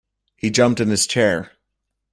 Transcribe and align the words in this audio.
He 0.35 0.49
jumped 0.49 0.79
in 0.79 0.89
his 0.89 1.05
chair. 1.05 1.51